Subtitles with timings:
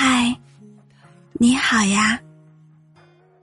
[0.00, 0.32] 嗨，
[1.32, 2.16] 你好呀。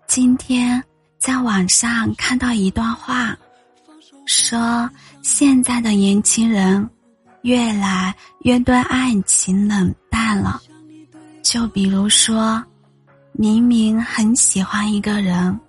[0.08, 0.82] 今天
[1.18, 3.38] 在网上看到一段话，
[4.26, 4.90] 说
[5.22, 6.90] 现在的年轻人
[7.42, 10.62] 越来越对爱情冷淡了。
[11.44, 12.64] 就比如说，
[13.34, 15.60] 明明很喜欢一个人，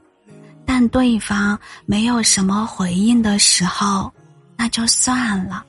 [0.64, 4.08] 但对方没有什么回应的时候，
[4.56, 5.66] 那就算了。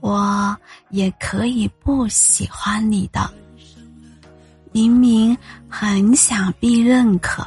[0.00, 0.56] 我
[0.88, 3.30] 也可以不喜欢你的。
[4.76, 5.34] 明明
[5.70, 7.42] 很想被认可，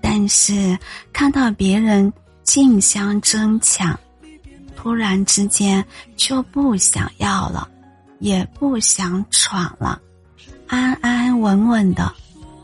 [0.00, 0.76] 但是
[1.12, 2.12] 看到别人
[2.42, 3.96] 竞相争抢，
[4.74, 5.84] 突然之间
[6.16, 7.68] 就不想要了，
[8.18, 10.02] 也不想闯了，
[10.66, 12.12] 安安稳稳的，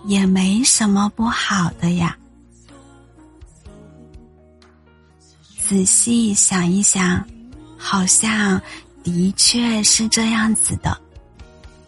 [0.07, 2.19] 也没什么不好的呀。
[5.61, 7.25] 仔细想一想，
[7.79, 8.61] 好像。
[9.05, 11.01] 的确是这样子的，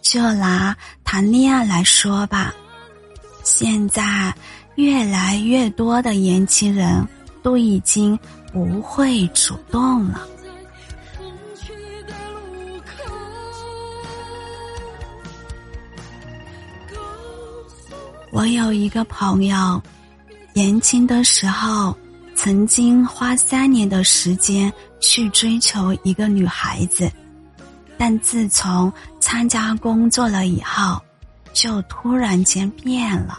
[0.01, 0.73] 就拿
[1.11, 2.53] 谈恋爱来说吧，
[3.43, 4.31] 现在
[4.75, 7.03] 越来越多的年轻人
[7.41, 8.15] 都已经
[8.53, 10.27] 不会主动了。
[18.31, 19.81] 我有一个朋友，
[20.53, 21.97] 年轻的时候
[22.35, 24.71] 曾经花三年的时间。
[25.01, 27.09] 去追求一个女孩子，
[27.99, 30.97] 但自从参加工作了以后，
[31.51, 33.37] 就突然间变了。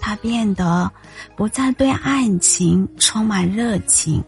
[0.00, 0.90] 他变得
[1.36, 4.22] 不再对爱情充满热情，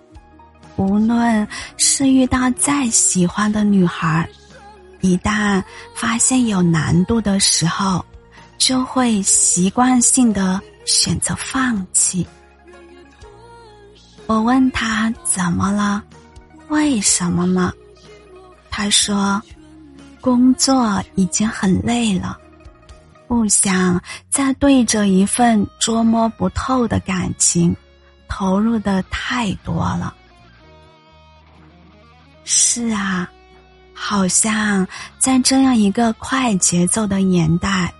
[0.76, 4.28] 无论是遇到再喜欢的女孩，
[5.00, 5.60] 一旦
[5.94, 8.04] 发现有难度的时候，
[8.58, 12.24] 就会习惯性的选择放弃。
[14.26, 16.00] 我问他怎么了？
[16.68, 17.72] 为什么呢？
[18.74, 19.40] 他说
[20.18, 22.38] ：“工作已经很累了，
[23.28, 27.76] 不想再对着一份捉摸不透的感情
[28.28, 30.14] 投入的太多了。”
[32.44, 33.30] 是啊，
[33.92, 37.92] 好像在这样一个快节奏的年代，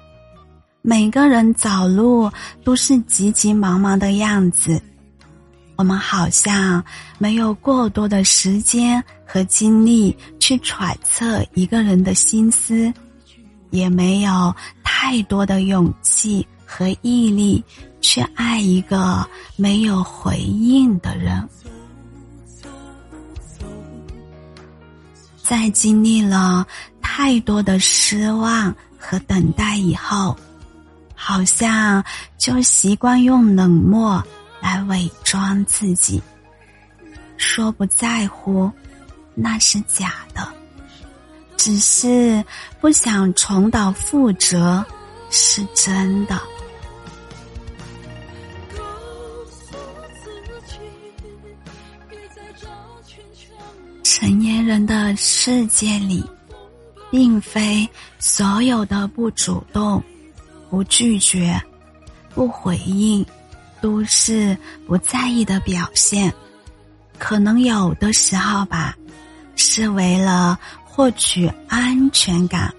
[0.81, 2.33] 每个人走路
[2.65, 4.83] 都是急急忙忙的样子。
[5.83, 6.81] 我们好像
[7.19, 12.95] 没有过多的时间和精力去揣测一个人的心思，
[13.71, 14.55] 也没有
[14.85, 17.65] 太多的勇气和毅力
[18.01, 21.49] 去爱一个没有回应的人。
[25.43, 26.65] 在经历了
[27.01, 30.37] 太多的失望和等待以后，
[31.13, 32.05] 好像
[32.39, 34.23] 就习惯用冷漠。
[34.63, 36.23] 来伪装自己，
[37.37, 38.71] 说不在乎，
[39.35, 40.41] 那是假的；
[41.57, 42.43] 只是
[42.81, 44.83] 不想重蹈覆辙，
[45.31, 46.41] 是真的。
[54.05, 56.25] 成年人的世界里，
[57.11, 57.89] 并非
[58.21, 60.01] 所有的不主动、
[60.71, 61.61] 不拒绝、
[62.33, 63.27] 不回应。
[63.83, 64.57] 都是
[64.87, 66.33] 不在意的表现，
[67.19, 68.97] 可能有的时候吧，
[69.57, 72.73] 是为了获取安全感，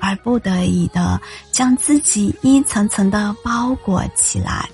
[0.00, 1.20] 而不得已的
[1.52, 4.68] 将自己一层层的包裹起来，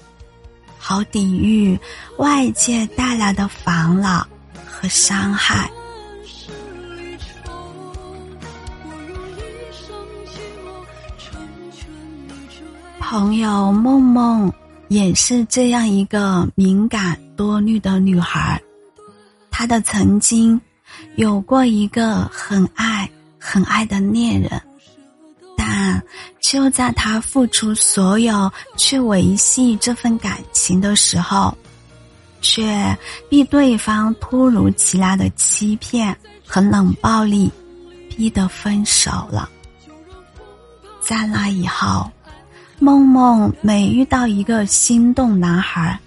[0.79, 1.79] 好抵御
[2.19, 4.27] 外界带来的烦恼
[4.67, 5.69] 和伤害。
[13.01, 14.53] 朋友梦梦。
[14.95, 18.63] 也是这样一个敏感多虑的女孩，
[19.51, 20.61] 她的曾经
[21.17, 24.63] 有过一个很爱很爱的恋人，
[25.57, 26.01] 但
[26.41, 31.53] 就在她付出所有去维系这份感情的时候，
[32.41, 32.97] 却
[33.29, 37.51] 被对方突如其来的欺骗和冷暴力
[38.17, 39.51] 逼得分手了。
[41.01, 42.09] 在那以后。
[42.79, 45.99] 梦梦每遇到一个心动男孩，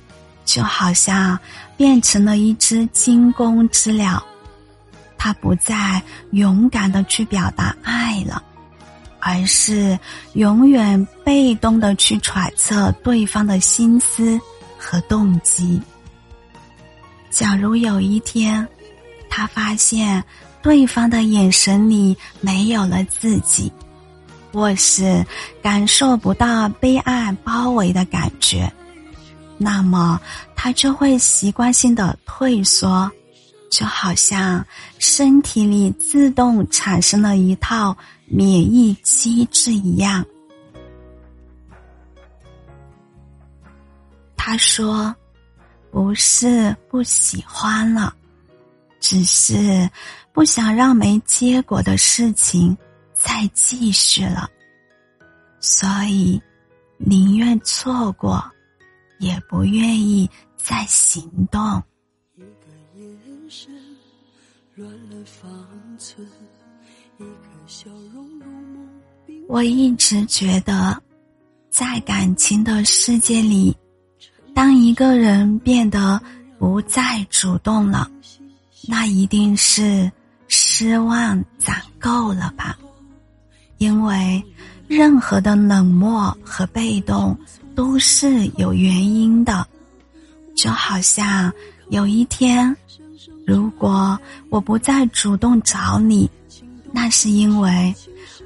[0.45, 1.37] 就好像
[1.75, 4.21] 变成了一只惊弓之鸟，
[5.17, 8.43] 他不再勇敢的去表达爱了，
[9.19, 9.97] 而是
[10.33, 14.39] 永远被动的去揣测对方的心思
[14.77, 15.81] 和动机。
[17.29, 18.67] 假如有一天，
[19.29, 20.23] 他发现
[20.61, 23.71] 对方的眼神里没有了自己。
[24.51, 25.25] 或是
[25.61, 28.71] 感受不到被爱包围的感觉，
[29.57, 30.19] 那么
[30.55, 33.09] 他就会习惯性的退缩，
[33.69, 34.65] 就好像
[34.97, 37.95] 身体里自动产生了一套
[38.25, 40.25] 免疫机制一样。
[44.35, 45.13] 他说
[45.91, 48.13] 不是不喜欢了，
[48.99, 49.89] 只是
[50.31, 52.75] 不想让没结果的事情。
[53.19, 54.49] 再继续了，
[55.59, 56.41] 所以
[56.97, 58.43] 宁愿错过，
[59.19, 61.83] 也不愿意再行动。”
[62.35, 63.71] 一个眼神
[64.75, 65.49] 乱了方
[65.97, 66.27] 寸，
[67.17, 68.27] 一个笑容。
[69.47, 71.01] 我一直觉得，
[71.69, 73.75] 在感情的世界里，
[74.53, 76.21] 当一个人变得
[76.59, 78.11] 不再主动了，
[78.89, 80.11] 那一定是
[80.49, 82.77] 失望攒够了吧？
[83.77, 84.43] 因为
[84.87, 87.37] 任何的冷漠和被动
[87.75, 89.65] 都是有原因的，
[90.55, 91.51] 就好像
[91.89, 92.75] 有一天，
[93.45, 94.19] 如果
[94.49, 96.29] 我不再主动找你，
[96.91, 97.93] 那是因为。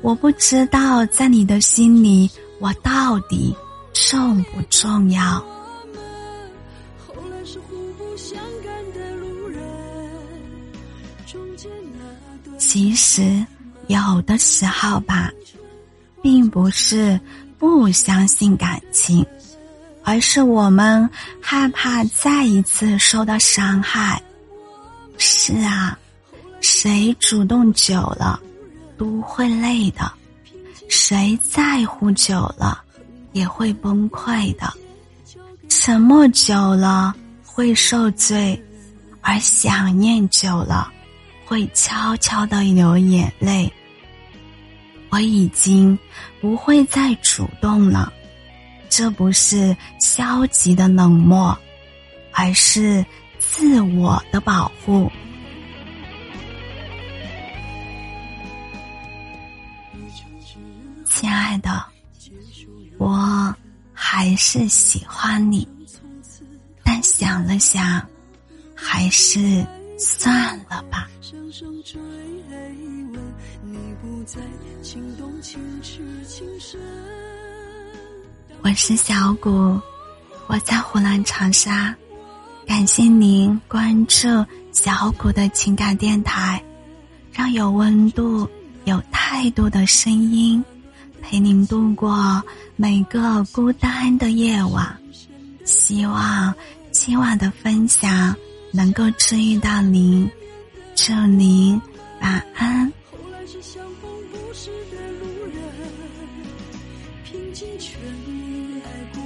[0.03, 2.27] 我不知道在你的心里，
[2.59, 3.55] 我到底
[3.93, 5.45] 重不重要？
[12.57, 13.45] 其实
[13.91, 15.29] 有的时候吧，
[16.21, 17.19] 并不是
[17.59, 19.25] 不相信感情，
[20.03, 21.09] 而是我们
[21.41, 24.21] 害怕再一次受到伤害。
[25.17, 25.99] 是啊，
[26.61, 28.39] 谁主动久了？
[28.97, 30.09] 都会累的，
[30.87, 32.81] 谁在乎久了
[33.33, 34.71] 也会崩溃的，
[35.67, 38.63] 沉默久了会受罪，
[39.21, 40.91] 而想念久了
[41.45, 43.71] 会悄悄的流眼泪。
[45.11, 45.97] 我已经
[46.39, 48.11] 不会再主动了，
[48.89, 51.55] 这不是消极的冷漠，
[52.31, 53.05] 而是
[53.37, 55.11] 自我的保护。
[61.03, 61.85] 亲爱的，
[62.97, 63.53] 我
[63.93, 65.67] 还是喜欢你，
[66.83, 68.01] 但想了想，
[68.73, 69.65] 还是
[69.99, 71.09] 算了吧。
[71.31, 71.97] 声声追
[72.49, 73.13] 问，
[73.63, 74.41] 你不再
[74.81, 76.77] 情动情痴情深
[78.61, 79.79] 我是小谷，
[80.47, 81.95] 我在湖南长沙，
[82.67, 84.27] 感谢您关注
[84.73, 86.61] 小谷的情感电台，
[87.31, 88.45] 让有温度、
[88.83, 90.61] 有态度的声音。
[91.21, 92.43] 陪您度过
[92.75, 94.99] 每个孤单的夜晚，
[95.63, 96.53] 希望
[96.91, 98.35] 今晚的分享
[98.73, 100.29] 能够治愈到您，
[101.03, 101.81] 祝您
[102.21, 102.85] 晚安。
[103.09, 105.55] 后来是相逢不是的路人
[107.23, 109.23] 拼尽全力爱过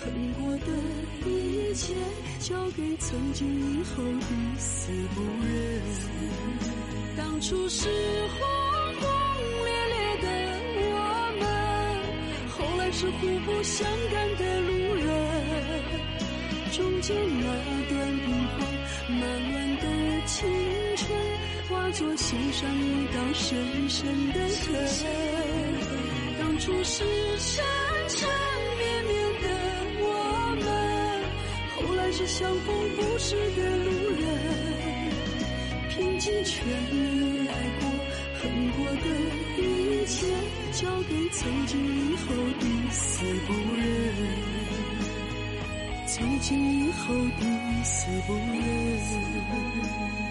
[0.00, 0.10] 恨
[0.40, 1.92] 过的一切
[2.38, 5.82] 交给曾经以后一死不认。
[7.18, 7.90] 当初是
[8.30, 8.40] 轰
[8.98, 9.06] 轰
[9.66, 10.26] 烈烈的
[10.94, 10.96] 我
[11.40, 11.42] 们
[12.48, 15.06] 后来是互不相干的路人
[16.72, 17.44] 中间那
[17.90, 19.77] 段冰封慢慢
[20.26, 20.48] 青
[20.96, 21.10] 春，
[21.68, 25.06] 化作心上一道深深的痕。
[26.38, 27.04] 当初是
[27.38, 27.64] 缠
[28.08, 28.28] 缠
[28.78, 29.46] 绵绵的
[30.00, 30.04] 我
[30.60, 30.66] 们，
[31.76, 34.22] 后来是相逢不识的路人，
[35.90, 36.56] 拼尽全
[36.90, 37.82] 力爱过
[38.40, 39.06] 恨过的
[39.62, 39.62] 一
[40.06, 40.16] 切，
[40.72, 42.26] 交给曾经以后。
[42.90, 43.84] 死不忍，
[46.10, 47.44] 从今以后，抵
[47.84, 50.27] 死不认。